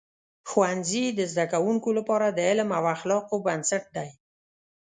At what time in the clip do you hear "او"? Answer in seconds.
2.77-2.83